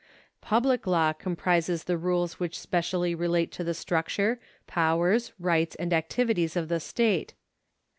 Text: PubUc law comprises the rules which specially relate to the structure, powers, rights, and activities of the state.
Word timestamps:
PubUc 0.43 0.87
law 0.87 1.13
comprises 1.13 1.83
the 1.83 1.95
rules 1.95 2.39
which 2.39 2.57
specially 2.59 3.13
relate 3.13 3.51
to 3.51 3.63
the 3.63 3.75
structure, 3.75 4.39
powers, 4.65 5.31
rights, 5.37 5.75
and 5.75 5.93
activities 5.93 6.55
of 6.55 6.69
the 6.69 6.79
state. 6.79 7.35